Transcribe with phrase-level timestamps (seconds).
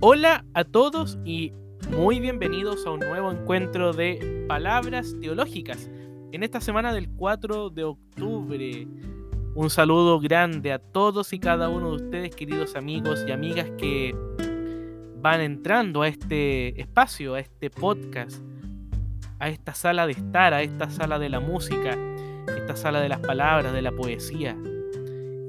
[0.00, 1.52] Hola a todos y
[1.90, 5.90] muy bienvenidos a un nuevo encuentro de palabras teológicas.
[6.30, 8.86] En esta semana del 4 de octubre,
[9.56, 14.14] un saludo grande a todos y cada uno de ustedes, queridos amigos y amigas que
[15.16, 18.40] van entrando a este espacio, a este podcast,
[19.40, 21.98] a esta sala de estar, a esta sala de la música,
[22.46, 24.56] esta sala de las palabras, de la poesía.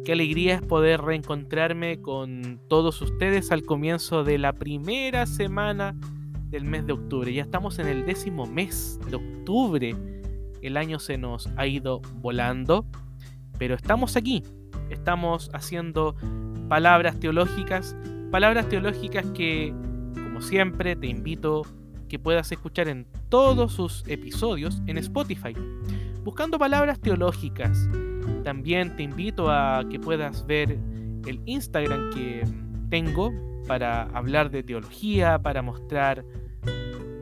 [0.05, 5.95] Qué alegría es poder reencontrarme con todos ustedes al comienzo de la primera semana
[6.49, 7.31] del mes de octubre.
[7.33, 9.95] Ya estamos en el décimo mes de octubre.
[10.61, 12.85] El año se nos ha ido volando,
[13.57, 14.43] pero estamos aquí.
[14.89, 16.15] Estamos haciendo
[16.69, 17.95] palabras teológicas,
[18.31, 19.73] palabras teológicas que,
[20.13, 21.63] como siempre, te invito
[22.07, 25.53] que puedas escuchar en todos sus episodios en Spotify,
[26.23, 27.87] buscando palabras teológicas
[28.43, 30.77] también te invito a que puedas ver
[31.25, 32.43] el Instagram que
[32.89, 33.31] tengo
[33.67, 36.25] para hablar de teología, para mostrar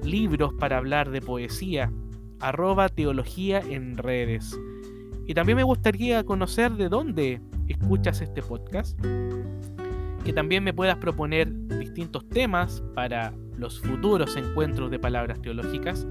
[0.03, 1.91] libros, para hablar de poesía,
[2.39, 4.57] arroba teología en redes.
[5.25, 8.97] Y también me gustaría conocer de dónde escuchas este podcast,
[10.23, 16.07] que también me puedas proponer distintos temas para los futuros encuentros de palabras teológicas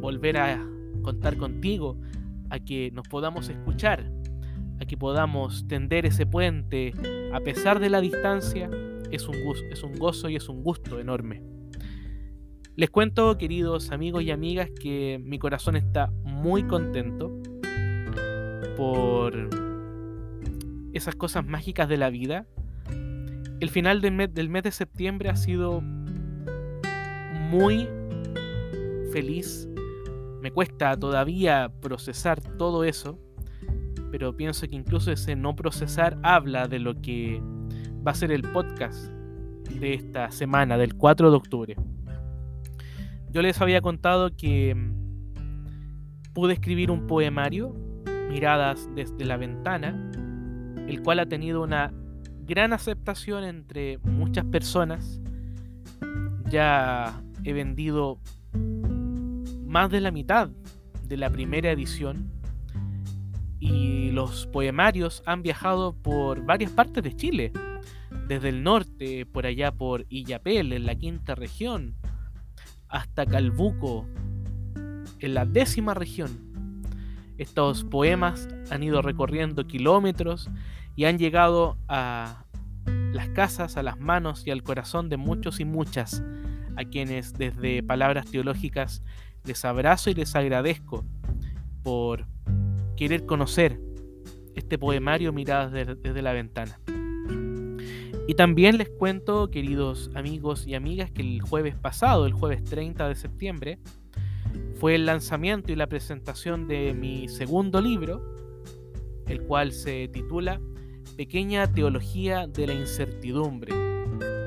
[0.00, 0.66] volver a
[1.02, 1.98] contar contigo,
[2.48, 4.10] a que nos podamos escuchar,
[4.80, 6.94] a que podamos tender ese puente
[7.34, 8.70] a pesar de la distancia,
[9.10, 9.36] es un,
[9.70, 11.42] es un gozo y es un gusto enorme.
[12.76, 17.39] Les cuento, queridos amigos y amigas, que mi corazón está muy contento
[18.80, 19.34] por
[20.94, 22.46] esas cosas mágicas de la vida.
[23.60, 25.82] El final del mes, del mes de septiembre ha sido
[27.50, 27.86] muy
[29.12, 29.68] feliz.
[30.40, 33.18] Me cuesta todavía procesar todo eso,
[34.10, 37.38] pero pienso que incluso ese no procesar habla de lo que
[38.06, 39.10] va a ser el podcast
[39.78, 41.76] de esta semana, del 4 de octubre.
[43.30, 44.74] Yo les había contado que
[46.32, 47.89] pude escribir un poemario
[48.30, 50.10] miradas desde la ventana,
[50.86, 51.92] el cual ha tenido una
[52.46, 55.20] gran aceptación entre muchas personas.
[56.48, 58.20] Ya he vendido
[59.66, 60.48] más de la mitad
[61.06, 62.30] de la primera edición
[63.58, 67.52] y los poemarios han viajado por varias partes de Chile,
[68.28, 71.96] desde el norte, por allá por Illapel, en la quinta región,
[72.88, 74.06] hasta Calbuco,
[75.18, 76.49] en la décima región.
[77.40, 80.50] Estos poemas han ido recorriendo kilómetros
[80.94, 82.44] y han llegado a
[83.14, 86.22] las casas, a las manos y al corazón de muchos y muchas,
[86.76, 89.02] a quienes desde palabras teológicas
[89.44, 91.06] les abrazo y les agradezco
[91.82, 92.26] por
[92.94, 93.80] querer conocer
[94.54, 96.78] este poemario miradas desde la ventana.
[98.28, 103.08] Y también les cuento, queridos amigos y amigas, que el jueves pasado, el jueves 30
[103.08, 103.78] de septiembre,
[104.80, 108.34] fue el lanzamiento y la presentación de mi segundo libro,
[109.26, 110.60] el cual se titula
[111.16, 113.74] Pequeña Teología de la Incertidumbre,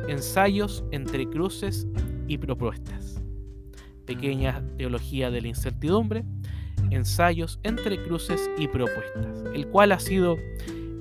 [0.07, 1.87] ensayos entre cruces
[2.27, 3.21] y propuestas.
[4.05, 6.25] Pequeña Teología de la Incertidumbre,
[6.89, 10.37] ensayos entre cruces y propuestas, el cual ha sido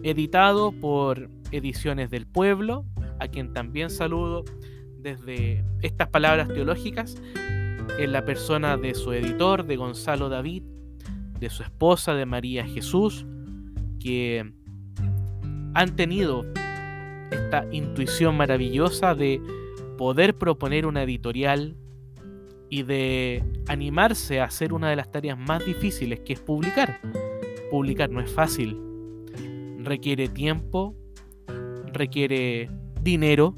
[0.03, 2.85] editado por Ediciones del Pueblo,
[3.19, 4.45] a quien también saludo
[4.99, 7.17] desde estas palabras teológicas
[7.99, 10.63] en la persona de su editor, de Gonzalo David,
[11.39, 13.27] de su esposa, de María Jesús,
[14.01, 14.53] que
[15.75, 16.45] han tenido
[17.31, 19.41] esta intuición maravillosa de
[19.99, 21.77] poder proponer una editorial
[22.69, 27.01] y de animarse a hacer una de las tareas más difíciles que es publicar.
[27.71, 28.79] Publicar no es fácil,
[29.79, 30.95] requiere tiempo,
[31.93, 32.71] requiere
[33.03, 33.57] dinero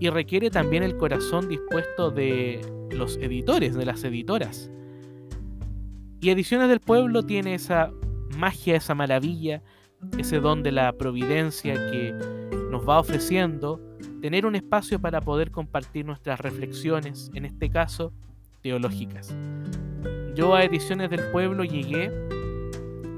[0.00, 2.60] y requiere también el corazón dispuesto de
[2.90, 4.70] los editores, de las editoras.
[6.20, 7.92] Y Ediciones del Pueblo tiene esa
[8.36, 9.62] magia, esa maravilla,
[10.18, 12.12] ese don de la providencia que
[12.70, 13.80] nos va ofreciendo
[14.20, 18.12] tener un espacio para poder compartir nuestras reflexiones, en este caso,
[18.62, 19.34] teológicas.
[20.34, 22.12] Yo a Ediciones del Pueblo llegué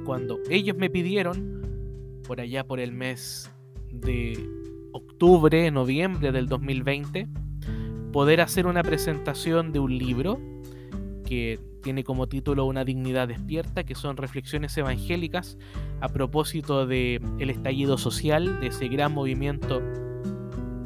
[0.05, 3.51] cuando ellos me pidieron, por allá por el mes
[3.93, 4.60] de
[5.21, 7.29] octubre, noviembre del 2020,
[8.11, 10.41] poder hacer una presentación de un libro
[11.27, 15.59] que tiene como título Una dignidad despierta, que son reflexiones evangélicas
[16.01, 19.83] a propósito de el estallido social, de ese gran movimiento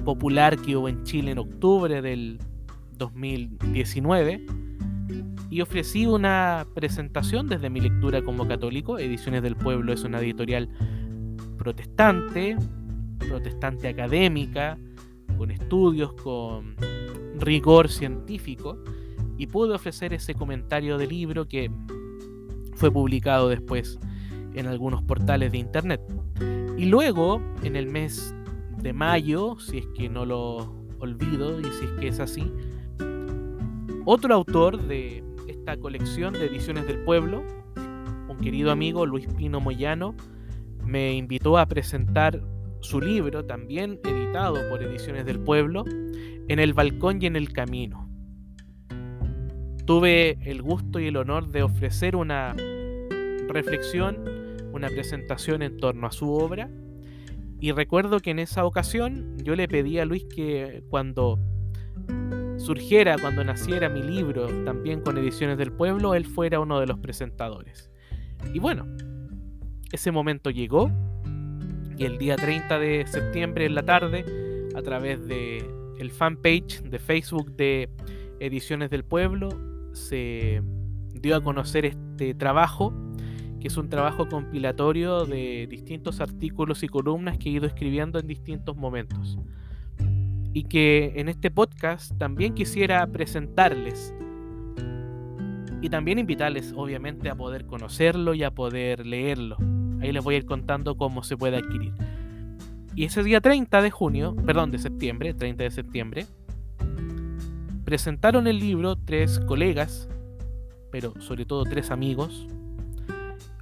[0.04, 2.40] popular que hubo en Chile en octubre del
[2.98, 4.44] 2019,
[5.48, 8.98] y ofrecí una presentación desde mi lectura como católico.
[8.98, 10.68] Ediciones del Pueblo es una editorial
[11.56, 12.56] protestante,
[13.28, 14.78] protestante académica,
[15.36, 16.76] con estudios, con
[17.38, 18.78] rigor científico,
[19.36, 21.70] y pude ofrecer ese comentario de libro que
[22.74, 23.98] fue publicado después
[24.54, 26.00] en algunos portales de internet.
[26.76, 28.34] Y luego, en el mes
[28.78, 32.52] de mayo, si es que no lo olvido y si es que es así,
[34.04, 37.42] otro autor de esta colección de ediciones del pueblo,
[38.28, 40.14] un querido amigo Luis Pino Moyano,
[40.84, 42.42] me invitó a presentar
[42.84, 48.08] su libro, también editado por Ediciones del Pueblo, En el Balcón y en el Camino.
[49.86, 52.54] Tuve el gusto y el honor de ofrecer una
[53.48, 54.18] reflexión,
[54.72, 56.70] una presentación en torno a su obra.
[57.60, 61.38] Y recuerdo que en esa ocasión yo le pedí a Luis que cuando
[62.58, 66.98] surgiera, cuando naciera mi libro, también con Ediciones del Pueblo, él fuera uno de los
[66.98, 67.90] presentadores.
[68.52, 68.86] Y bueno,
[69.92, 70.90] ese momento llegó
[71.96, 74.24] y el día 30 de septiembre en la tarde,
[74.74, 75.64] a través de
[75.98, 77.88] el fanpage de Facebook de
[78.40, 79.48] Ediciones del Pueblo,
[79.92, 80.62] se
[81.14, 82.92] dio a conocer este trabajo,
[83.60, 88.26] que es un trabajo compilatorio de distintos artículos y columnas que he ido escribiendo en
[88.26, 89.38] distintos momentos.
[90.52, 94.14] Y que en este podcast también quisiera presentarles
[95.80, 99.56] y también invitarles obviamente a poder conocerlo y a poder leerlo.
[100.00, 101.92] Ahí les voy a ir contando cómo se puede adquirir.
[102.94, 106.26] Y ese día 30 de junio, perdón, de septiembre, 30 de septiembre,
[107.84, 110.08] presentaron el libro tres colegas,
[110.92, 112.46] pero sobre todo tres amigos.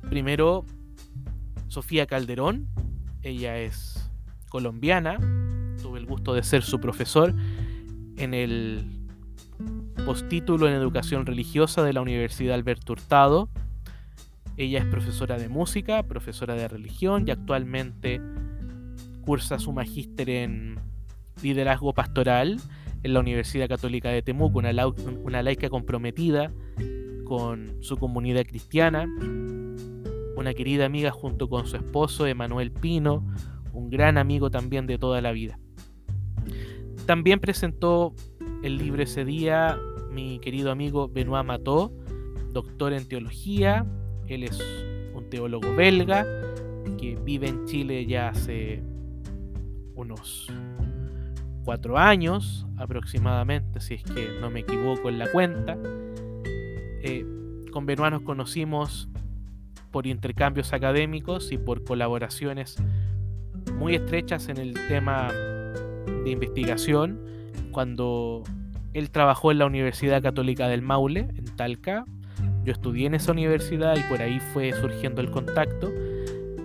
[0.08, 0.64] Primero,
[1.68, 2.68] Sofía Calderón,
[3.22, 4.10] ella es
[4.50, 5.18] colombiana,
[5.82, 7.34] tuve el gusto de ser su profesor
[8.18, 8.84] en el
[10.04, 13.48] postítulo en educación religiosa de la Universidad Alberto Hurtado.
[14.56, 18.20] Ella es profesora de música, profesora de religión y actualmente
[19.22, 20.76] cursa su magíster en
[21.42, 22.60] liderazgo pastoral
[23.02, 26.52] en la Universidad Católica de Temuco, una, laica comprometida
[27.24, 29.06] con su comunidad cristiana,
[30.36, 33.26] una querida amiga junto con su esposo Emanuel Pino,
[33.72, 35.58] un gran amigo también de toda la vida.
[37.06, 38.14] También presentó
[38.62, 39.78] el libro ese día
[40.12, 41.92] mi querido amigo Benoit Mató,
[42.52, 43.86] doctor en teología,
[44.28, 44.58] él es
[45.14, 46.26] un teólogo belga
[46.98, 48.82] que vive en Chile ya hace
[49.94, 50.48] unos
[51.64, 55.76] cuatro años aproximadamente, si es que no me equivoco en la cuenta.
[57.04, 57.24] Eh,
[57.70, 59.08] con Benoit nos conocimos
[59.90, 62.76] por intercambios académicos y por colaboraciones
[63.78, 67.20] muy estrechas en el tema de investigación
[67.70, 68.42] cuando
[68.92, 72.04] él trabajó en la Universidad Católica del Maule, en Talca.
[72.64, 75.90] Yo estudié en esa universidad y por ahí fue surgiendo el contacto.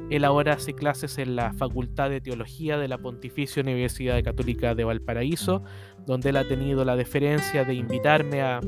[0.09, 4.83] Él ahora hace clases en la Facultad de Teología de la Pontificia Universidad Católica de
[4.83, 5.63] Valparaíso,
[6.05, 8.61] donde él ha tenido la deferencia de invitarme a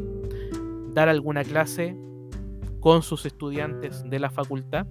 [0.93, 1.95] dar alguna clase
[2.79, 4.87] con sus estudiantes de la facultad.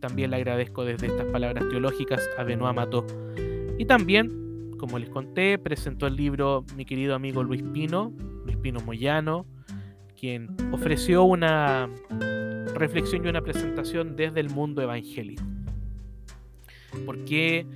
[0.00, 3.06] También le agradezco desde estas palabras teológicas a Benoit Mató.
[3.78, 8.12] Y también, como les conté, presentó el libro mi querido amigo Luis Pino,
[8.44, 9.46] Luis Pino Moyano,
[10.18, 11.88] quien ofreció una
[12.74, 15.42] reflexión y una presentación desde el mundo evangélico.
[17.04, 17.66] ¿Por qué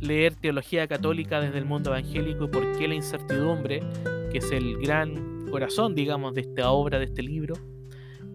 [0.00, 3.82] leer teología católica desde el mundo evangélico y por qué la incertidumbre,
[4.30, 7.54] que es el gran corazón, digamos, de esta obra, de este libro,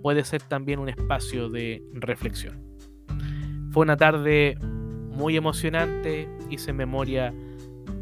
[0.01, 2.63] puede ser también un espacio de reflexión?
[3.71, 7.33] Fue una tarde muy emocionante, hice memoria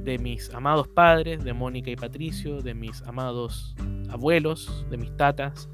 [0.04, 3.76] de mis amados padres, de Mónica y Patricio, de mis amados
[4.10, 5.70] abuelos, de mis tatas,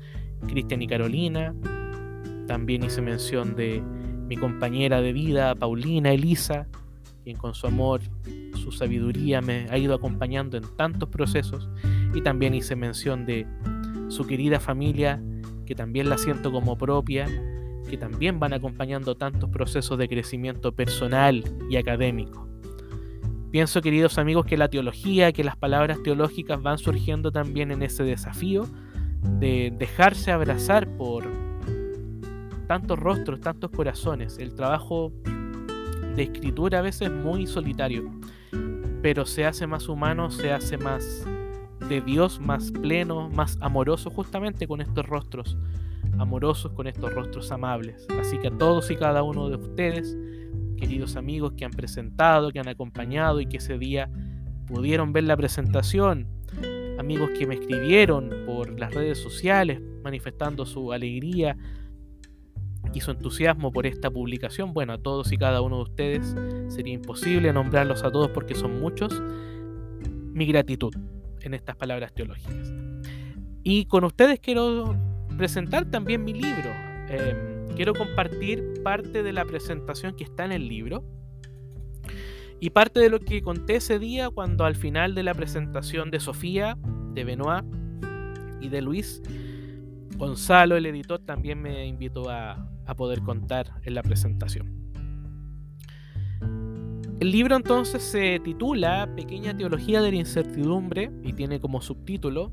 [0.48, 1.54] Cristian y Carolina,
[2.48, 3.80] también hice mención de
[4.28, 6.68] mi compañera de vida, Paulina Elisa,
[7.24, 8.02] quien con su amor,
[8.56, 11.70] su sabiduría me ha ido acompañando en tantos procesos.
[12.16, 13.46] Y también hice mención de
[14.08, 15.22] su querida familia,
[15.68, 17.28] que también la siento como propia,
[17.88, 22.49] que también van acompañando tantos procesos de crecimiento personal y académico.
[23.52, 28.04] Pienso, queridos amigos, que la teología, que las palabras teológicas van surgiendo también en ese
[28.04, 28.68] desafío
[29.40, 31.26] de dejarse abrazar por
[32.68, 34.38] tantos rostros, tantos corazones.
[34.38, 35.12] El trabajo
[36.16, 38.12] de escritura a veces es muy solitario,
[39.02, 41.26] pero se hace más humano, se hace más
[41.88, 45.58] de Dios, más pleno, más amoroso justamente con estos rostros
[46.20, 48.06] amorosos, con estos rostros amables.
[48.20, 50.16] Así que a todos y cada uno de ustedes,
[50.80, 54.10] queridos amigos que han presentado, que han acompañado y que ese día
[54.68, 56.28] pudieron ver la presentación,
[57.00, 61.58] amigos que me escribieron por las redes sociales manifestando su alegría
[62.94, 64.74] y su entusiasmo por esta publicación.
[64.74, 66.36] Bueno, a todos y cada uno de ustedes
[66.74, 69.22] sería imposible nombrarlos a todos porque son muchos.
[70.34, 70.94] Mi gratitud
[71.42, 72.74] en estas palabras teológicas.
[73.64, 74.96] Y con ustedes quiero
[75.38, 76.70] presentar también mi libro.
[77.10, 81.04] Em, quiero compartir parte de la presentación que está en el libro
[82.60, 86.20] y parte de lo que conté ese día cuando al final de la presentación de
[86.20, 86.78] Sofía,
[87.14, 87.66] de Benoit
[88.60, 89.22] y de Luis,
[90.18, 92.66] Gonzalo, el editor, también me invitó a,
[92.98, 94.68] poder contar en la presentación.
[97.20, 102.52] El libro entonces se titula Pequeña Teología de la Incertidumbre y tiene como subtítulo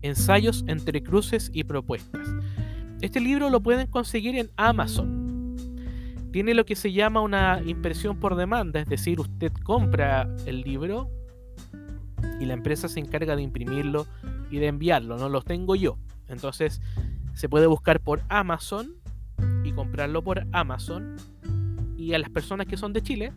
[0.00, 2.28] Ensayos entre cruces y propuestas.
[3.02, 5.56] Este libro lo pueden conseguir en Amazon.
[6.32, 11.10] Tiene lo que se llama una impresión por demanda, es decir, usted compra el libro
[12.40, 14.06] y la empresa se encarga de imprimirlo
[14.52, 15.98] y de enviarlo, no lo tengo yo.
[16.28, 16.80] Entonces
[17.34, 18.94] se puede buscar por Amazon
[19.64, 21.16] y comprarlo por Amazon.
[21.96, 23.32] Y a las personas que son de Chile,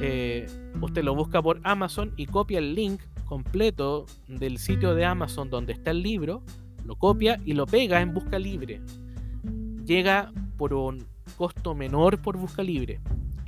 [0.00, 0.46] eh,
[0.80, 5.74] usted lo busca por Amazon y copia el link completo del sitio de Amazon donde
[5.74, 6.42] está el libro,
[6.84, 8.80] lo copia y lo pega en busca libre.
[9.84, 11.04] Llega por un
[11.36, 13.00] costo menor por busca libre.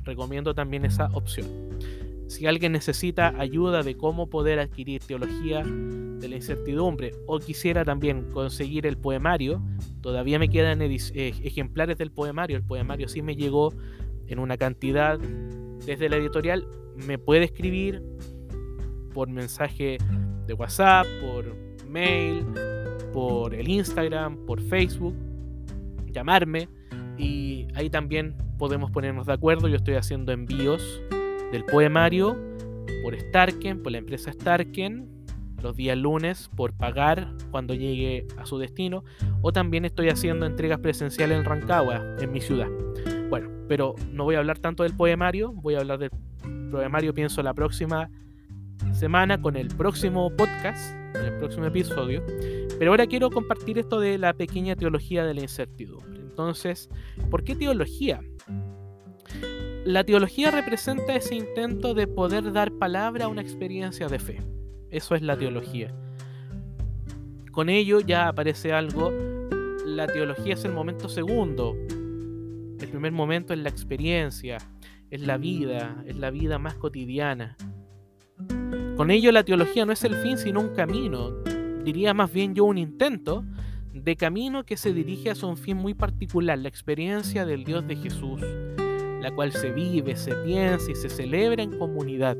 [0.03, 1.47] Recomiendo también esa opción.
[2.27, 8.31] Si alguien necesita ayuda de cómo poder adquirir teología de la incertidumbre o quisiera también
[8.31, 9.61] conseguir el poemario,
[10.01, 12.57] todavía me quedan eh, ejemplares del poemario.
[12.57, 13.73] El poemario sí me llegó
[14.27, 16.67] en una cantidad desde la editorial.
[16.95, 18.01] Me puede escribir
[19.13, 19.97] por mensaje
[20.47, 21.55] de WhatsApp, por
[21.87, 22.43] mail,
[23.15, 25.15] por el Instagram, por Facebook,
[26.11, 26.67] llamarme
[27.17, 29.69] y ahí también podemos ponernos de acuerdo.
[29.69, 31.01] Yo estoy haciendo envíos
[31.53, 32.37] del poemario
[33.03, 35.07] por Starken, por la empresa Starken,
[35.63, 39.05] los días lunes por pagar cuando llegue a su destino,
[39.41, 42.67] o también estoy haciendo entregas presenciales en Rancagua, en mi ciudad.
[43.29, 46.11] Bueno, pero no voy a hablar tanto del poemario, voy a hablar del
[46.69, 48.09] poemario, pienso, la próxima
[48.91, 52.21] semana con el próximo podcast, en el próximo episodio.
[52.77, 56.19] Pero ahora quiero compartir esto de la pequeña teología de la incertidumbre.
[56.19, 56.89] Entonces,
[57.29, 58.21] ¿por qué teología?
[59.85, 64.41] La teología representa ese intento de poder dar palabra a una experiencia de fe.
[64.89, 65.93] Eso es la teología.
[67.51, 69.13] Con ello ya aparece algo.
[69.85, 71.75] La teología es el momento segundo.
[72.79, 74.57] El primer momento es la experiencia,
[75.09, 77.55] es la vida, es la vida más cotidiana.
[78.97, 81.31] Con ello la teología no es el fin sino un camino,
[81.85, 83.45] diría más bien yo un intento
[83.93, 87.95] de camino que se dirige hacia un fin muy particular, la experiencia del Dios de
[87.95, 88.41] Jesús,
[89.21, 92.35] la cual se vive, se piensa y se celebra en comunidad.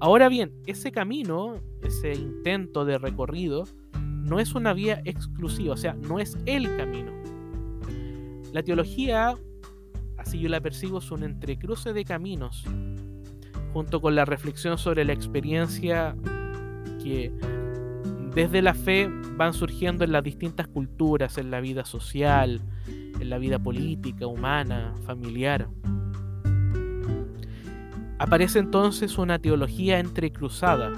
[0.00, 3.64] Ahora bien, ese camino, ese intento de recorrido,
[3.94, 7.12] no es una vía exclusiva, o sea, no es el camino.
[8.52, 9.34] La teología,
[10.18, 12.64] así yo la percibo, es un entrecruce de caminos,
[13.72, 16.16] junto con la reflexión sobre la experiencia
[17.02, 17.32] que
[18.34, 23.38] desde la fe van surgiendo en las distintas culturas, en la vida social, en la
[23.38, 25.68] vida política, humana, familiar.
[28.18, 30.92] Aparece entonces una teología entrecruzada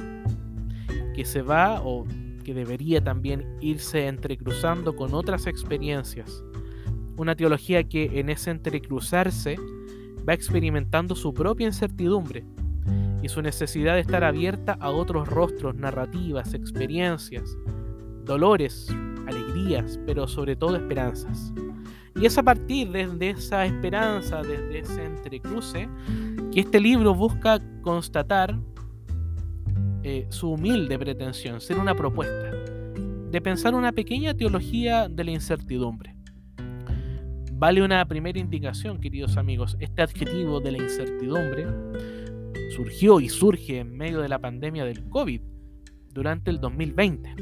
[1.14, 2.04] que se va o
[2.44, 6.44] que debería también irse entrecruzando con otras experiencias.
[7.16, 9.56] Una teología que en ese entrecruzarse
[10.28, 12.44] va experimentando su propia incertidumbre
[13.22, 17.56] y su necesidad de estar abierta a otros rostros, narrativas, experiencias,
[18.24, 18.88] dolores,
[19.26, 21.52] alegrías, pero sobre todo esperanzas.
[22.16, 25.88] Y es a partir de, esa esperanza, desde ese entrecruce,
[26.52, 28.58] que este libro busca constatar
[30.02, 32.50] eh, su humilde pretensión, ser una propuesta,
[33.30, 36.14] de pensar una pequeña teología de la incertidumbre.
[37.52, 41.66] Vale una primera indicación, queridos amigos, este adjetivo de la incertidumbre
[42.72, 45.40] surgió y surge en medio de la pandemia del COVID
[46.12, 47.34] durante el 2020,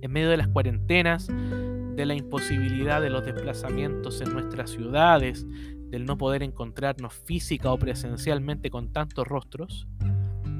[0.00, 5.46] en medio de las cuarentenas, de la imposibilidad de los desplazamientos en nuestras ciudades,
[5.90, 9.86] del no poder encontrarnos física o presencialmente con tantos rostros,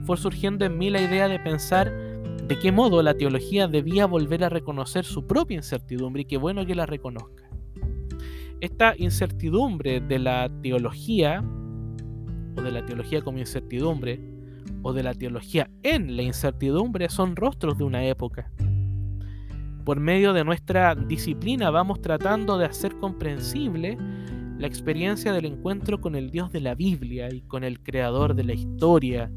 [0.05, 1.91] fue surgiendo en mí la idea de pensar
[2.47, 6.67] de qué modo la teología debía volver a reconocer su propia incertidumbre y qué bueno
[6.67, 7.49] que la reconozca.
[8.61, 11.43] Esta incertidumbre de la teología,
[12.57, 14.21] o de la teología como incertidumbre,
[14.83, 18.51] o de la teología en la incertidumbre, son rostros de una época
[19.85, 23.99] por medio de nuestra disciplina vamos tratando de hacer comprensible
[24.59, 28.45] la experiencia del encuentro con el Dios de la Biblia y con el creador de
[28.45, 29.31] la historia,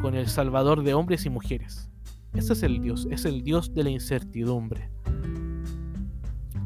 [0.00, 1.90] con el Salvador de hombres y mujeres.
[2.32, 4.88] Ese es el Dios, es el Dios de la incertidumbre.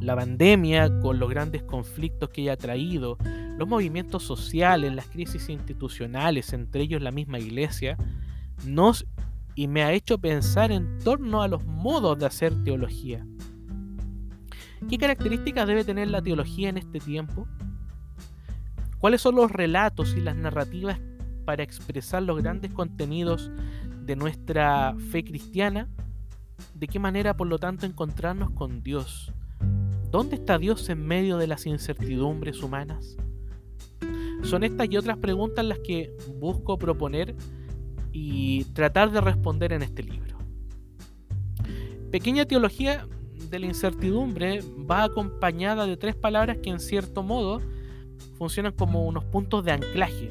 [0.00, 3.16] La pandemia, con los grandes conflictos que ella ha traído,
[3.56, 7.96] los movimientos sociales, las crisis institucionales, entre ellos la misma iglesia,
[8.64, 9.06] nos
[9.54, 13.24] y me ha hecho pensar en torno a los modos de hacer teología.
[14.88, 17.46] ¿Qué características debe tener la teología en este tiempo?
[18.98, 20.98] ¿Cuáles son los relatos y las narrativas
[21.44, 23.50] para expresar los grandes contenidos
[24.04, 25.88] de nuestra fe cristiana?
[26.74, 29.32] ¿De qué manera, por lo tanto, encontrarnos con Dios?
[30.10, 33.16] ¿Dónde está Dios en medio de las incertidumbres humanas?
[34.44, 37.34] Son estas y otras preguntas las que busco proponer
[38.12, 40.38] y tratar de responder en este libro.
[42.10, 43.08] Pequeña teología
[43.50, 47.60] de la incertidumbre va acompañada de tres palabras que en cierto modo
[48.38, 50.30] funcionan como unos puntos de anclaje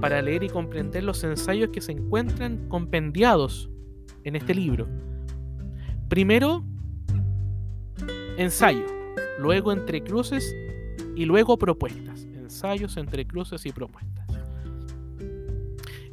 [0.00, 3.70] para leer y comprender los ensayos que se encuentran compendiados
[4.24, 4.86] en este libro.
[6.08, 6.64] Primero,
[8.36, 8.84] ensayo,
[9.38, 10.54] luego entre cruces
[11.16, 12.26] y luego propuestas.
[12.54, 14.28] Ensayos entre cruces y propuestas.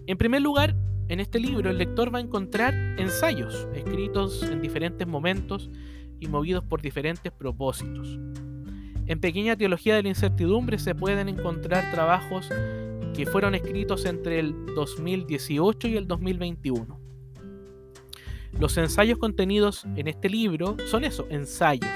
[0.08, 0.76] En primer lugar,
[1.08, 5.70] en este libro el lector va a encontrar ensayos escritos en diferentes momentos
[6.20, 8.18] y movidos por diferentes propósitos.
[9.06, 12.50] En Pequeña Teología de la Incertidumbre se pueden encontrar trabajos
[13.14, 17.00] que fueron escritos entre el 2018 y el 2021.
[18.60, 21.92] Los ensayos contenidos en este libro son eso, ensayos,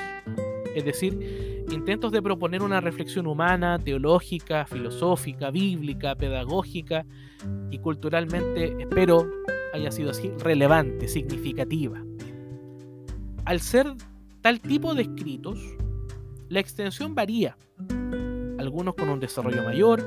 [0.76, 7.06] es decir, intentos de proponer una reflexión humana, teológica, filosófica, bíblica, pedagógica
[7.72, 9.30] y culturalmente, espero,
[9.74, 12.02] haya sido así, relevante, significativa.
[13.46, 13.88] Al ser
[14.42, 15.60] tal tipo de escritos,
[16.50, 17.58] la extensión varía,
[18.60, 20.04] algunos con un desarrollo mayor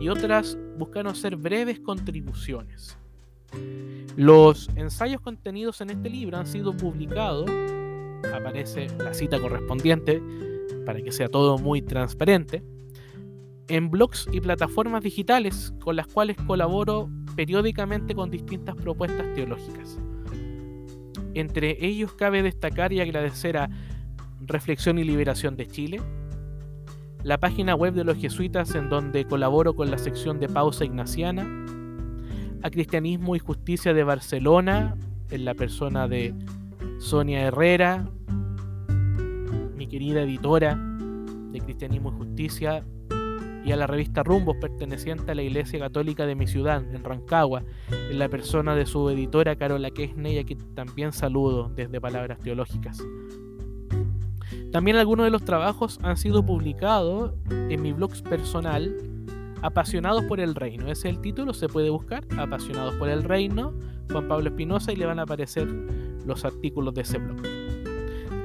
[0.00, 2.96] y otras buscaron ser breves contribuciones.
[4.16, 7.50] Los ensayos contenidos en este libro han sido publicados,
[8.32, 10.22] aparece la cita correspondiente
[10.84, 12.62] para que sea todo muy transparente,
[13.68, 19.98] en blogs y plataformas digitales con las cuales colaboro periódicamente con distintas propuestas teológicas.
[21.34, 23.70] Entre ellos cabe destacar y agradecer a
[24.40, 26.00] Reflexión y Liberación de Chile,
[27.22, 31.46] la página web de los jesuitas en donde colaboro con la sección de pausa ignaciana,
[32.62, 34.94] a Cristianismo y Justicia de Barcelona,
[35.30, 36.34] en la persona de
[36.98, 38.06] Sonia Herrera,
[39.84, 40.78] mi querida editora
[41.52, 42.86] de Cristianismo y Justicia,
[43.66, 47.64] y a la revista Rumbos perteneciente a la Iglesia Católica de mi ciudad, en Rancagua,
[47.90, 52.98] en la persona de su editora Carola Kesney, a quien también saludo desde Palabras Teológicas.
[54.72, 58.96] También algunos de los trabajos han sido publicados en mi blog personal,
[59.60, 60.84] Apasionados por el Reino.
[60.84, 63.74] Ese es el título, se puede buscar, Apasionados por el Reino,
[64.10, 65.68] Juan Pablo Espinosa, y le van a aparecer
[66.24, 67.63] los artículos de ese blog.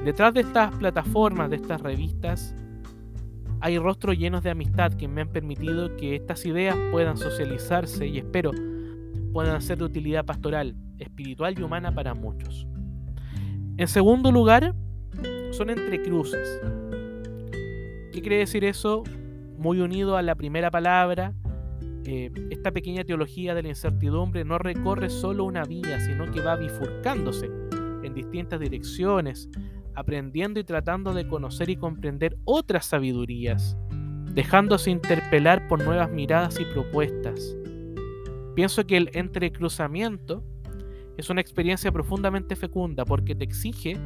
[0.04, 2.54] Detrás de estas plataformas, de estas revistas,
[3.60, 8.18] hay rostros llenos de amistad que me han permitido que estas ideas puedan socializarse y
[8.18, 8.52] espero
[9.32, 12.66] puedan ser de utilidad pastoral, espiritual y humana para muchos.
[13.76, 14.74] En segundo lugar,
[15.52, 16.60] son entre cruces.
[18.12, 19.04] ¿Qué quiere decir eso?
[19.56, 21.34] Muy unido a la primera palabra,
[22.04, 26.56] eh, esta pequeña teología de la incertidumbre no recorre solo una vía, sino que va
[26.56, 27.50] bifurcándose
[28.02, 29.48] en distintas direcciones,
[29.94, 33.76] aprendiendo y tratando de conocer y comprender otras sabidurías,
[34.32, 37.56] dejándose interpelar por nuevas miradas y propuestas.
[38.54, 40.44] Pienso que el entrecruzamiento
[41.16, 43.96] es una experiencia profundamente fecunda porque te exige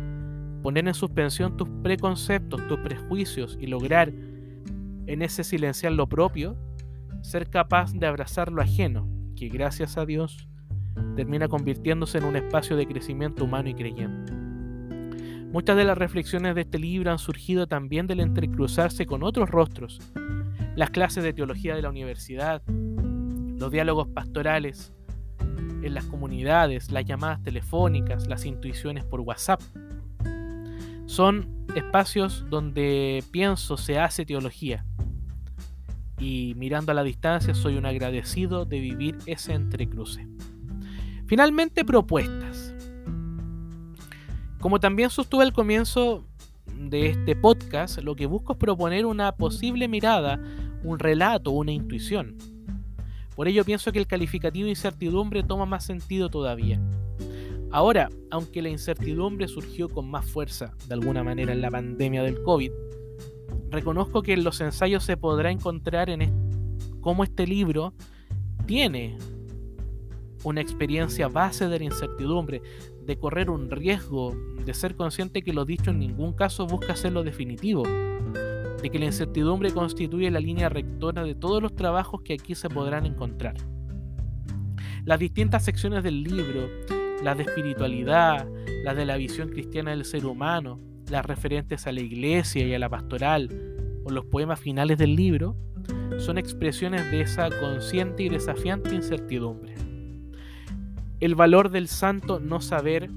[0.62, 4.12] poner en suspensión tus preconceptos, tus prejuicios y lograr
[5.07, 6.57] en ese silenciar lo propio,
[7.23, 10.49] ser capaz de abrazar lo ajeno, que gracias a Dios
[11.16, 14.43] termina convirtiéndose en un espacio de crecimiento humano y creyente.
[15.55, 20.01] Muchas de las reflexiones de este libro han surgido también del entrecruzarse con otros rostros,
[20.75, 24.93] las clases de teología de la universidad, los diálogos pastorales
[25.38, 29.62] en las comunidades, las llamadas telefónicas, las intuiciones por WhatsApp.
[31.07, 34.85] Son espacios donde pienso se hace teología.
[36.19, 40.27] Y mirando a la distancia soy un agradecido de vivir ese entrecruce.
[41.29, 42.73] Finalmente, propuestas.
[44.64, 46.24] Como también sostuve al comienzo
[46.74, 50.42] de este podcast, lo que busco es proponer una posible mirada,
[50.83, 52.38] un relato, una intuición.
[53.37, 56.81] Por ello pienso que el calificativo incertidumbre toma más sentido todavía.
[57.70, 62.42] Ahora, aunque la incertidumbre surgió con más fuerza de alguna manera en la pandemia del
[62.42, 62.72] COVID,
[63.68, 66.33] reconozco que en los ensayos se podrá encontrar en
[67.03, 67.92] cómo este libro
[68.64, 69.18] tiene
[70.44, 72.62] una experiencia base de la incertidumbre,
[73.07, 77.12] de correr un riesgo, de ser consciente que lo dicho en ningún caso busca ser
[77.12, 82.35] lo definitivo, de que la incertidumbre constituye la línea rectora de todos los trabajos que
[82.35, 83.57] aquí se podrán encontrar.
[85.05, 86.69] Las distintas secciones del libro,
[87.23, 88.47] las de espiritualidad,
[88.85, 92.79] las de la visión cristiana del ser humano, las referentes a la iglesia y a
[92.79, 93.51] la pastoral,
[94.05, 95.57] o los poemas finales del libro,
[96.19, 99.73] son expresiones de esa consciente y desafiante incertidumbre.
[101.20, 103.11] El valor del santo no saber,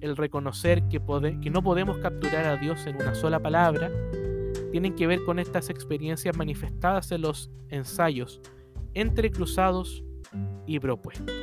[0.00, 1.00] el reconocer que,
[1.40, 3.90] que no podemos capturar a Dios en una sola palabra,
[4.72, 8.40] tienen que ver con estas experiencias manifestadas en los ensayos
[8.94, 10.02] entrecruzados
[10.66, 11.34] y propuestos.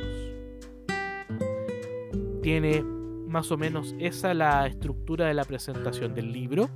[2.42, 6.68] Tiene más o menos esa la estructura de la presentación del libro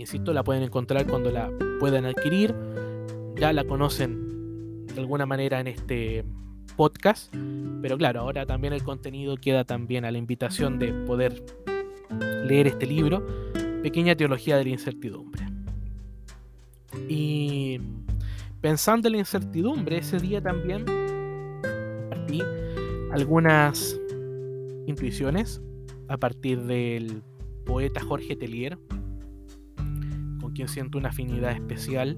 [0.00, 2.54] insisto la pueden encontrar cuando la puedan adquirir.
[3.36, 6.24] Ya la conocen de alguna manera en este
[6.76, 7.34] podcast,
[7.82, 11.44] pero claro, ahora también el contenido queda también a la invitación de poder
[12.44, 13.26] leer este libro,
[13.82, 15.46] Pequeña Teología de la Incertidumbre.
[17.08, 17.80] Y
[18.60, 20.84] pensando en la incertidumbre, ese día también
[22.08, 22.42] partí
[23.12, 23.98] algunas
[24.86, 25.60] intuiciones
[26.08, 27.22] a partir del
[27.64, 28.78] poeta Jorge Telier,
[30.54, 32.16] quien siento una afinidad especial.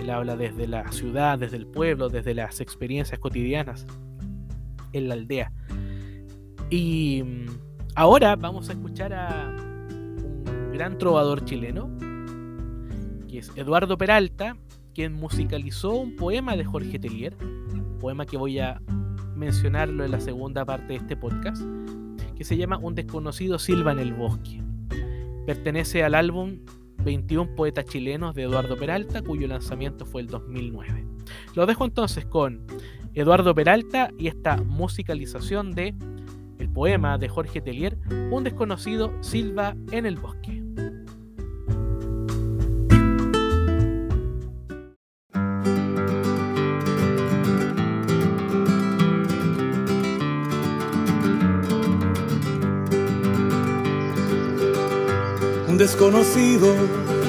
[0.00, 3.86] Él habla desde la ciudad, desde el pueblo, desde las experiencias cotidianas
[4.92, 5.52] en la aldea.
[6.70, 7.46] Y mm,
[7.94, 11.90] ahora vamos a escuchar a un gran trovador chileno,
[13.28, 14.56] que es Eduardo Peralta,
[14.94, 17.36] quien musicalizó un poema de Jorge Telier,
[18.04, 18.82] poema que voy a
[19.34, 21.62] mencionarlo en la segunda parte de este podcast,
[22.36, 24.60] que se llama Un desconocido silva en el bosque.
[25.46, 26.58] Pertenece al álbum
[27.04, 31.04] 21 poetas chilenos de Eduardo Peralta, cuyo lanzamiento fue el 2009.
[31.54, 32.66] Lo dejo entonces con
[33.12, 35.94] Eduardo Peralta y esta musicalización de
[36.58, 37.98] el poema de Jorge Telier,
[38.30, 40.53] Un desconocido silva en el bosque.
[55.84, 56.74] Desconocido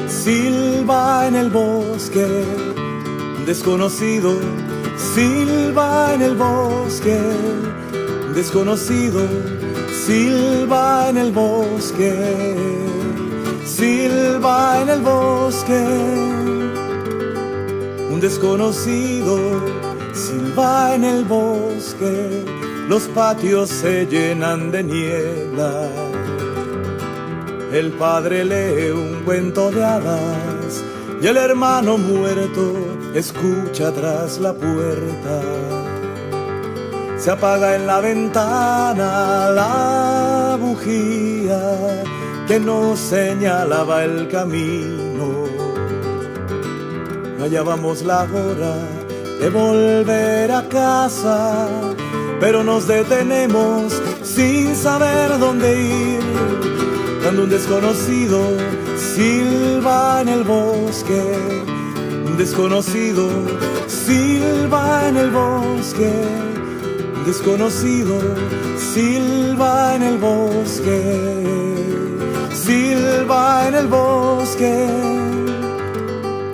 [0.07, 2.25] silba en el bosque.
[3.45, 4.31] Desconocido
[5.13, 7.19] silba en el bosque.
[8.33, 9.19] Desconocido
[10.05, 12.13] silba en el bosque.
[13.65, 15.83] Silba en el bosque.
[18.13, 19.37] Un desconocido
[20.13, 22.45] silba en el bosque.
[22.87, 26.04] Los patios se llenan de niebla
[27.75, 30.81] el padre lee un cuento de hadas
[31.21, 32.73] y el hermano muerto
[33.13, 35.41] escucha tras la puerta.
[37.17, 42.03] Se apaga en la ventana la bujía
[42.47, 45.45] que nos señalaba el camino.
[47.43, 48.75] Allá vamos la hora
[49.41, 51.67] de volver a casa,
[52.39, 56.74] pero nos detenemos sin saber dónde ir
[57.25, 58.39] cuando un desconocido
[58.95, 61.23] silba en el bosque,
[62.23, 63.27] un desconocido
[63.87, 66.13] silba en el bosque,
[67.17, 68.15] un desconocido
[68.77, 71.81] silba en el bosque,
[72.53, 74.87] silba en el bosque.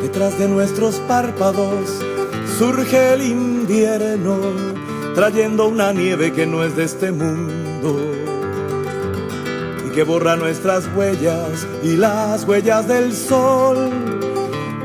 [0.02, 2.00] Detrás de nuestros párpados
[2.58, 4.38] surge el invierno,
[5.16, 8.22] trayendo una nieve que no es de este mundo
[9.94, 13.90] que borra nuestras huellas y las huellas del sol.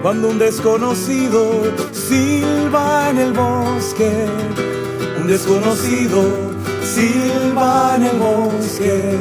[0.02, 4.26] Cuando un desconocido silba en el bosque,
[5.20, 6.22] un desconocido
[6.82, 9.18] silba en el bosque,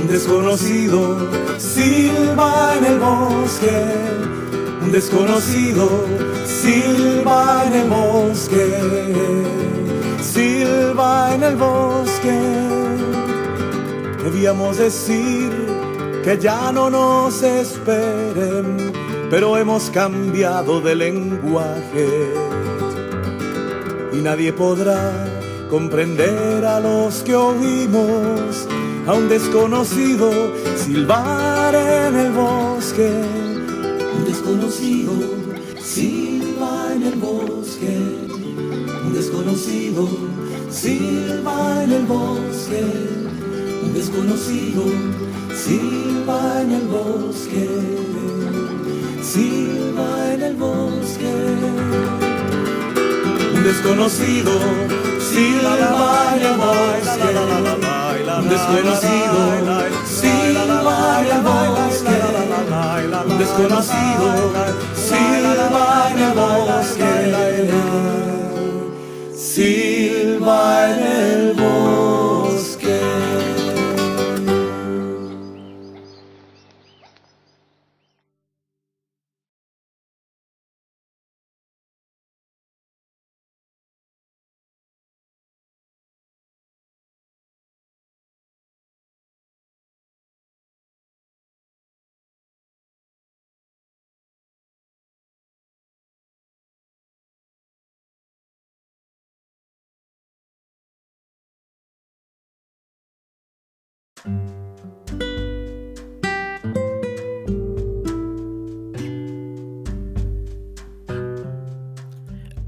[0.00, 1.18] un desconocido
[1.58, 3.94] silba en el bosque,
[4.82, 5.88] un desconocido
[6.46, 9.44] silba en el bosque,
[10.20, 12.11] silba en el bosque.
[14.42, 15.52] Debíamos decir
[16.24, 18.92] que ya no nos esperen,
[19.30, 22.08] pero hemos cambiado de lenguaje.
[24.12, 25.12] Y nadie podrá
[25.70, 28.66] comprender a los que oímos
[29.06, 30.28] a un desconocido
[30.74, 33.12] silbar en el bosque.
[34.18, 35.12] Un desconocido
[35.80, 37.96] silba en el bosque.
[39.06, 40.08] Un desconocido
[40.68, 43.21] silba en el bosque
[43.94, 44.84] desconocido
[45.54, 47.68] silba en el bosque,
[49.22, 51.32] silba en el bosque.
[53.54, 54.52] Un desconocido
[55.20, 55.72] silba
[56.36, 57.30] en el bosque,
[58.38, 59.38] un desconocido
[60.06, 62.18] silba en el bosque,
[63.28, 64.26] un desconocido
[64.96, 67.12] silba en el bosque,
[69.36, 71.51] silba en el bosque.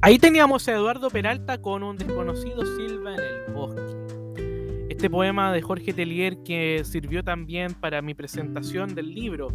[0.05, 3.81] Ahí teníamos a Eduardo Peralta con un desconocido Silva en el bosque.
[4.91, 9.49] Este poema de Jorge Tellier que sirvió también para mi presentación del libro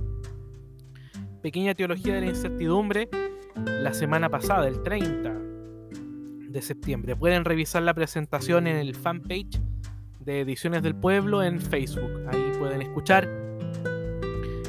[1.43, 3.09] Pequeña Teología de la Incertidumbre
[3.63, 5.35] la semana pasada, el 30
[6.49, 7.15] de septiembre.
[7.15, 9.61] Pueden revisar la presentación en el fanpage
[10.19, 12.25] de Ediciones del Pueblo en Facebook.
[12.27, 13.29] Ahí pueden escuchar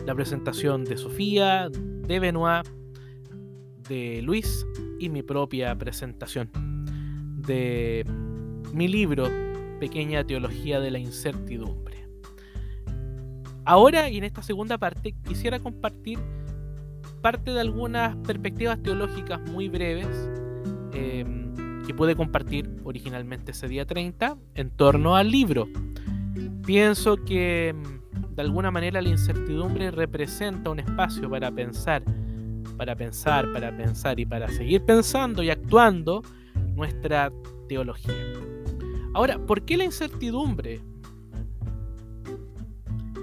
[0.04, 2.68] la presentación de Sofía, de Benoit,
[3.90, 4.64] de Luis
[5.00, 6.48] y mi propia presentación
[7.44, 8.06] de
[8.72, 9.28] mi libro
[9.80, 12.06] Pequeña Teología de la Incertidumbre.
[13.64, 16.20] Ahora y en esta segunda parte quisiera compartir
[17.20, 20.06] parte de algunas perspectivas teológicas muy breves
[20.92, 21.24] eh,
[21.84, 25.68] que pude compartir originalmente ese día 30 en torno al libro.
[26.64, 32.04] Pienso que mm, de alguna manera la incertidumbre representa un espacio para pensar
[32.80, 36.22] para pensar, para pensar y para seguir pensando y actuando
[36.74, 37.30] nuestra
[37.68, 38.14] teología.
[39.12, 40.80] Ahora, ¿por qué la incertidumbre?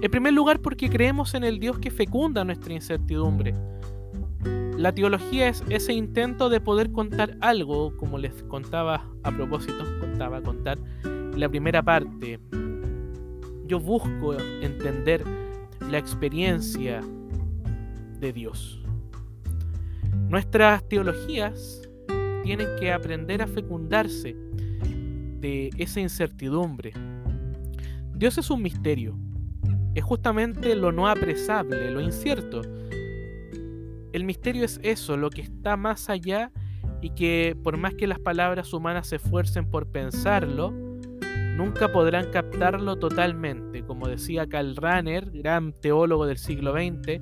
[0.00, 3.52] En primer lugar, porque creemos en el Dios que fecunda nuestra incertidumbre.
[4.76, 10.40] La teología es ese intento de poder contar algo, como les contaba a propósito, contaba
[10.40, 10.78] contar
[11.34, 12.38] la primera parte.
[13.66, 15.24] Yo busco entender
[15.90, 17.02] la experiencia
[18.20, 18.84] de Dios.
[20.28, 21.82] Nuestras teologías
[22.42, 24.36] tienen que aprender a fecundarse
[25.40, 26.92] de esa incertidumbre.
[28.14, 29.16] Dios es un misterio.
[29.94, 32.62] Es justamente lo no apresable, lo incierto.
[34.12, 36.50] El misterio es eso, lo que está más allá
[37.00, 40.72] y que por más que las palabras humanas se esfuercen por pensarlo,
[41.56, 43.84] nunca podrán captarlo totalmente.
[43.84, 47.20] Como decía Karl Rahner, gran teólogo del siglo XX,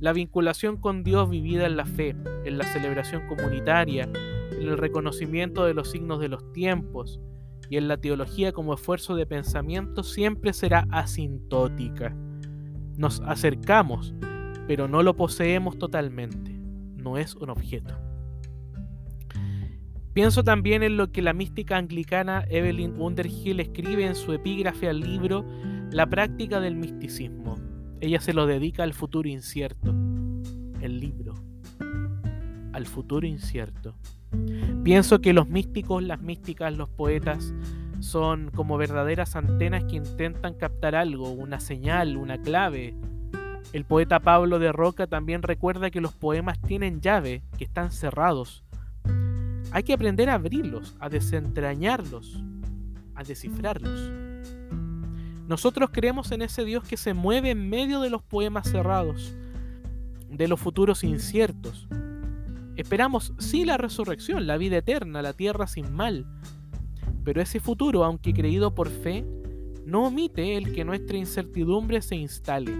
[0.00, 4.08] la vinculación con Dios vivida en la fe, en la celebración comunitaria,
[4.52, 7.20] en el reconocimiento de los signos de los tiempos
[7.70, 12.14] y en la teología como esfuerzo de pensamiento siempre será asintótica.
[12.96, 14.14] Nos acercamos,
[14.66, 16.52] pero no lo poseemos totalmente.
[16.96, 17.94] No es un objeto.
[20.12, 25.00] Pienso también en lo que la mística anglicana Evelyn Underhill escribe en su epígrafe al
[25.00, 25.44] libro
[25.92, 27.67] La práctica del misticismo.
[28.00, 29.90] Ella se lo dedica al futuro incierto.
[30.80, 31.34] El libro.
[32.72, 33.94] Al futuro incierto.
[34.84, 37.52] Pienso que los místicos, las místicas, los poetas
[38.00, 42.94] son como verdaderas antenas que intentan captar algo, una señal, una clave.
[43.72, 48.64] El poeta Pablo de Roca también recuerda que los poemas tienen llave, que están cerrados.
[49.72, 52.42] Hay que aprender a abrirlos, a desentrañarlos,
[53.16, 54.27] a descifrarlos.
[55.48, 59.34] Nosotros creemos en ese Dios que se mueve en medio de los poemas cerrados,
[60.28, 61.88] de los futuros inciertos.
[62.76, 66.26] Esperamos sí la resurrección, la vida eterna, la tierra sin mal.
[67.24, 69.24] Pero ese futuro, aunque creído por fe,
[69.86, 72.76] no omite el que nuestra incertidumbre se instale.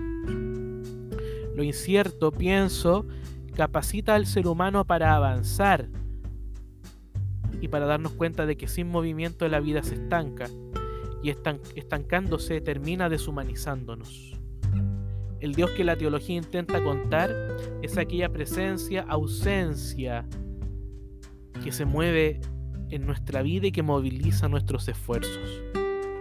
[1.57, 3.07] Lo incierto, pienso,
[3.54, 5.88] capacita al ser humano para avanzar
[7.62, 10.50] y para darnos cuenta de que sin movimiento la vida se estanca
[11.22, 14.33] y estancándose termina deshumanizándonos.
[15.40, 17.31] El Dios que la teología intenta contar
[17.83, 20.26] es aquella presencia, ausencia
[21.62, 22.40] que se mueve
[22.90, 25.62] en nuestra vida y que moviliza nuestros esfuerzos.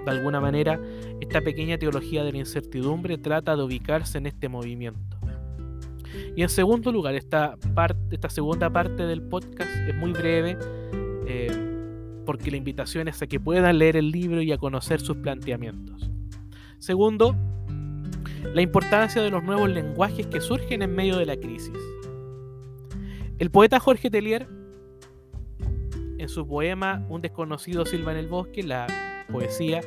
[0.05, 0.79] De alguna manera,
[1.19, 5.17] esta pequeña teología de la incertidumbre trata de ubicarse en este movimiento.
[6.35, 10.57] Y en segundo lugar, esta, parte, esta segunda parte del podcast es muy breve.
[11.27, 11.66] Eh,
[12.27, 16.11] porque la invitación es a que puedan leer el libro y a conocer sus planteamientos.
[16.77, 17.35] Segundo,
[18.53, 21.73] la importancia de los nuevos lenguajes que surgen en medio de la crisis.
[23.39, 24.47] El poeta Jorge Tellier
[26.17, 28.87] en su poema Un desconocido silba en el bosque, la
[29.31, 29.81] poesía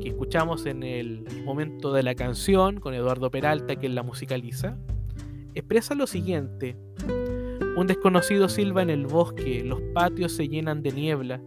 [0.00, 4.76] que escuchamos en el momento de la canción con Eduardo Peralta, que la musicaliza,
[5.54, 6.76] expresa lo siguiente.
[7.76, 11.40] Un desconocido silba en el bosque, los patios se llenan de niebla.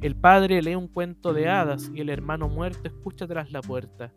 [0.00, 4.12] El padre lee un cuento de hadas y el hermano muerto escucha tras la puerta.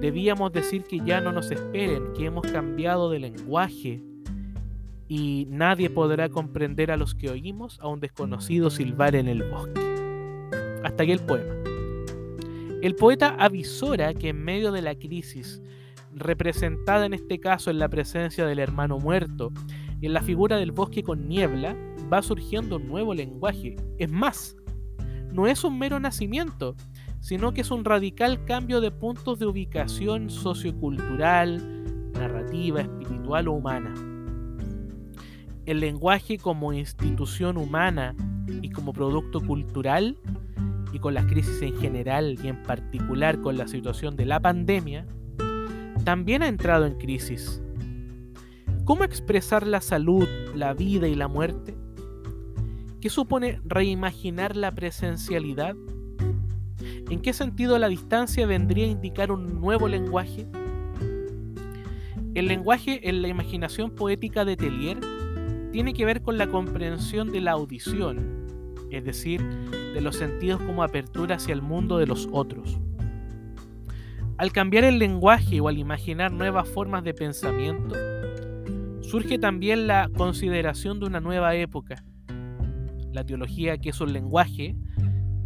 [0.00, 4.02] Debíamos decir que ya no nos esperen, que hemos cambiado de lenguaje
[5.08, 9.80] y nadie podrá comprender a los que oímos a un desconocido silbar en el bosque.
[10.84, 11.54] Hasta aquí el poema.
[12.82, 15.62] El poeta avisora que en medio de la crisis,
[16.14, 19.52] representada en este caso en la presencia del hermano muerto
[20.02, 21.76] y en la figura del bosque con niebla,
[22.12, 23.76] va surgiendo un nuevo lenguaje.
[23.98, 24.56] Es más,
[25.32, 26.76] no es un mero nacimiento,
[27.20, 33.94] sino que es un radical cambio de puntos de ubicación sociocultural, narrativa, espiritual o humana.
[35.64, 38.14] El lenguaje como institución humana
[38.60, 40.18] y como producto cultural
[40.92, 45.06] y con las crisis en general y en particular con la situación de la pandemia,
[46.04, 47.62] también ha entrado en crisis.
[48.84, 51.76] ¿Cómo expresar la salud, la vida y la muerte?
[53.02, 55.74] ¿Qué supone reimaginar la presencialidad?
[57.10, 60.46] ¿En qué sentido la distancia vendría a indicar un nuevo lenguaje?
[62.34, 65.00] El lenguaje en la imaginación poética de Tellier
[65.72, 68.46] tiene que ver con la comprensión de la audición,
[68.92, 69.42] es decir,
[69.94, 72.78] de los sentidos como apertura hacia el mundo de los otros.
[74.38, 77.96] Al cambiar el lenguaje o al imaginar nuevas formas de pensamiento,
[79.00, 82.04] surge también la consideración de una nueva época.
[83.12, 84.74] La teología, que es un lenguaje,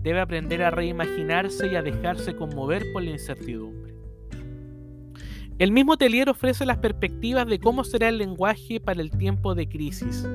[0.02, 3.94] debe aprender a reimaginarse y a dejarse conmover por la incertidumbre.
[5.58, 9.68] El mismo Telier ofrece las perspectivas de cómo será el lenguaje para el tiempo de
[9.68, 10.28] crisis.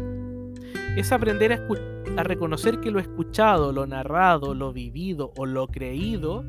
[0.98, 6.44] Es aprender a, reconocer que lo escuchado, lo narrado, lo vivido o lo creído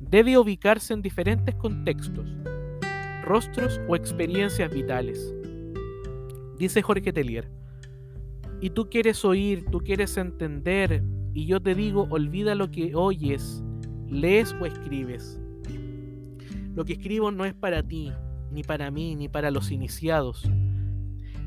[0.00, 2.26] debe ubicarse en diferentes contextos,
[3.22, 5.34] rostros o experiencias vitales.
[6.58, 7.57] Dice Jorge Telier,
[8.60, 13.62] y tú quieres oír, tú quieres entender, y yo te digo, olvida lo que oyes,
[14.08, 15.40] lees o escribes.
[16.74, 18.12] Lo que escribo no es para ti,
[18.50, 20.48] ni para mí, ni para los iniciados.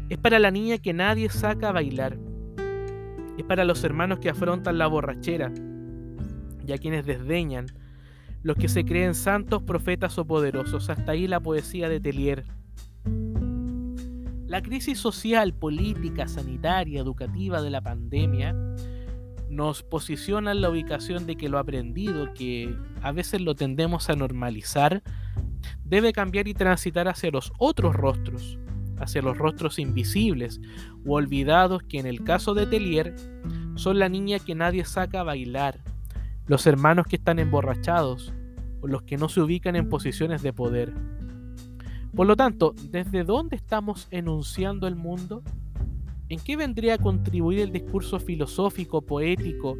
[0.10, 2.18] Es para la niña que nadie saca a bailar
[3.38, 5.52] es para los hermanos que afrontan la borrachera
[6.66, 7.66] y a quienes desdeñan,
[8.44, 10.90] los que se creen santos, profetas o poderosos.
[10.90, 12.46] Hasta ahí la poesía de Telier.
[14.52, 18.54] La crisis social, política, sanitaria, educativa de la pandemia
[19.50, 24.16] nos posiciona en la ubicación de que lo aprendido, que a veces lo tendemos a
[24.18, 25.04] normalizar,
[25.86, 28.60] debe cambiar y transitar hacia los otros rostros,
[29.00, 30.60] hacia los rostros invisibles
[31.06, 33.16] o olvidados que en el caso de Telier
[33.76, 35.80] son la niña que nadie saca a bailar,
[36.46, 38.34] los hermanos que están emborrachados
[38.82, 40.94] o los que no se ubican en posiciones de poder.
[42.16, 45.44] Por lo tanto, ¿desde dónde estamos enunciando el mundo?
[46.28, 49.78] ¿En qué vendría a contribuir el discurso filosófico, poético,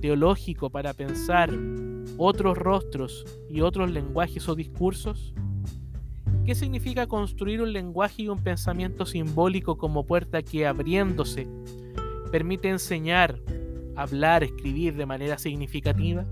[0.00, 1.50] teológico para pensar
[2.18, 5.34] otros rostros y otros lenguajes o discursos?
[6.44, 11.48] ¿Qué significa construir un lenguaje y un pensamiento simbólico como puerta que abriéndose
[12.30, 13.40] permite enseñar,
[13.96, 16.26] hablar, escribir de manera significativa?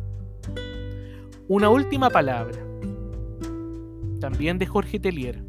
[1.46, 2.67] Una última palabra,
[4.18, 5.42] también de Jorge Tellier.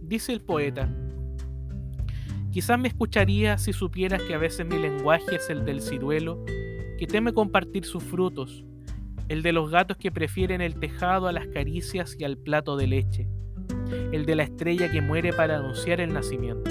[0.00, 0.88] Dice el poeta,
[2.50, 6.44] quizás me escucharía si supieras que a veces mi lenguaje es el del ciruelo,
[6.98, 8.64] que teme compartir sus frutos,
[9.28, 12.86] el de los gatos que prefieren el tejado a las caricias y al plato de
[12.86, 13.28] leche
[14.12, 16.70] el de la estrella que muere para anunciar el nacimiento.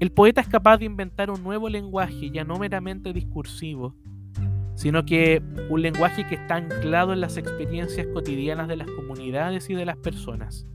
[0.00, 3.94] El poeta es capaz de inventar un nuevo lenguaje ya no meramente discursivo,
[4.80, 9.74] sino que un lenguaje que está anclado en las experiencias cotidianas de las comunidades y
[9.74, 10.66] de las personas.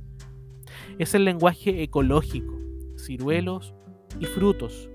[0.99, 2.55] Es el lenguaje ecológico,
[2.99, 3.73] ciruelos
[4.19, 4.91] y frutos,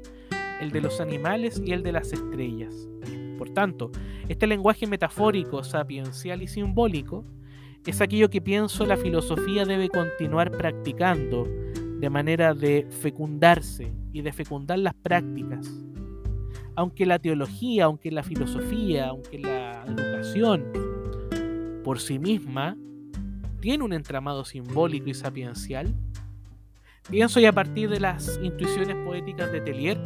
[0.60, 2.88] el de los animales y el de las estrellas.
[3.36, 3.90] Por tanto,
[4.28, 7.24] este lenguaje metafórico, sapiencial y simbólico
[7.84, 11.48] es aquello que pienso la filosofía debe continuar practicando
[11.98, 15.68] de manera de fecundarse y de fecundar las prácticas.
[16.76, 20.64] Aunque la teología, aunque la filosofía, aunque la educación
[21.84, 22.76] por sí misma
[23.60, 25.94] tiene un entramado simbólico y sapiencial,
[27.10, 30.00] pienso y a partir de las intuiciones poéticas de Tellier,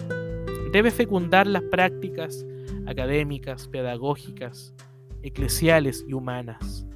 [0.73, 2.45] debe fecundar las prácticas
[2.87, 4.75] académicas, pedagógicas,
[5.23, 6.87] eclesiales y humanas.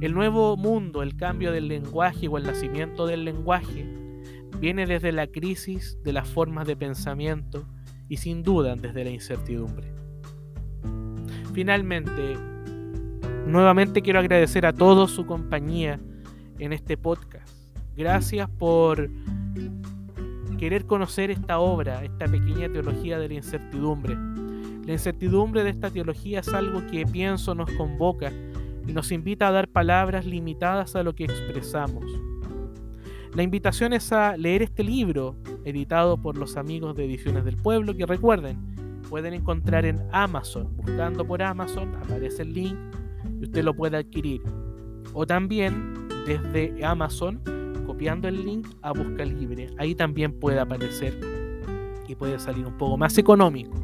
[0.00, 3.86] El nuevo mundo, el cambio del lenguaje o el nacimiento del lenguaje,
[4.58, 7.66] viene desde la crisis de las formas de pensamiento
[8.10, 9.86] y sin duda desde la incertidumbre.
[11.54, 12.36] Finalmente,
[13.46, 15.98] nuevamente quiero agradecer a todos su compañía
[16.58, 17.48] en este podcast.
[17.96, 19.08] Gracias por
[20.58, 24.16] querer conocer esta obra, esta pequeña teología de la incertidumbre.
[24.86, 28.32] La incertidumbre de esta teología es algo que pienso nos convoca
[28.88, 32.04] y nos invita a dar palabras limitadas a lo que expresamos.
[33.36, 35.36] La invitación es a leer este libro,
[35.70, 38.58] editado por los amigos de Ediciones del Pueblo, que recuerden,
[39.08, 40.68] pueden encontrar en Amazon.
[40.76, 42.76] Buscando por Amazon aparece el link
[43.40, 44.42] y usted lo puede adquirir.
[45.12, 47.40] O también desde Amazon,
[47.86, 49.68] copiando el link a Busca Libre.
[49.78, 51.18] Ahí también puede aparecer
[52.06, 53.76] y puede salir un poco más económico.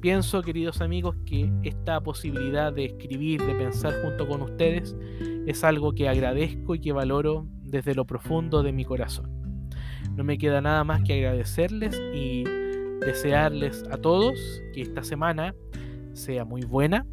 [0.00, 4.94] Pienso, queridos amigos, que esta posibilidad de escribir, de pensar junto con ustedes,
[5.46, 9.37] es algo que agradezco y que valoro desde lo profundo de mi corazón.
[10.18, 12.42] No me queda nada más que agradecerles y
[13.06, 15.54] desearles a todos que esta semana
[16.12, 17.06] sea muy buena,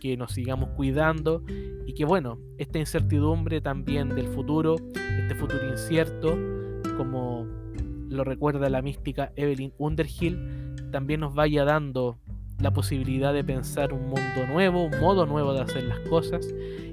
[0.00, 1.42] que nos sigamos cuidando
[1.88, 6.38] y que bueno, esta incertidumbre también del futuro, este futuro incierto,
[6.96, 7.48] como
[8.08, 12.20] lo recuerda la mística Evelyn Underhill, también nos vaya dando
[12.60, 16.46] la posibilidad de pensar un mundo nuevo, un modo nuevo de hacer las cosas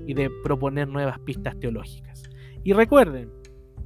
[0.07, 2.23] y de proponer nuevas pistas teológicas.
[2.63, 3.38] Y recuerden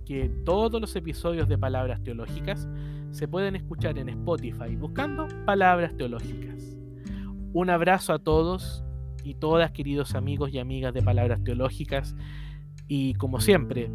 [0.06, 2.68] que todos los episodios de Palabras Teológicas
[3.12, 6.78] se pueden escuchar en Spotify buscando Palabras Teológicas.
[7.54, 8.84] Un abrazo a todos
[9.24, 12.16] y todas, queridos amigos y amigas de Palabras Teológicas.
[12.88, 13.92] Y como siempre,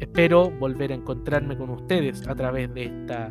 [0.00, 3.30] espero volver a encontrarme con ustedes a través de, esta,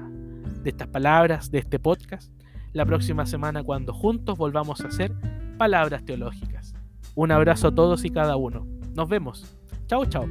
[0.63, 2.31] de estas palabras, de este podcast
[2.73, 5.11] la próxima semana cuando juntos volvamos a hacer
[5.57, 6.75] palabras teológicas.
[7.15, 8.67] Un abrazo a todos y cada uno.
[8.93, 9.57] Nos vemos.
[9.87, 10.27] Chao, chao.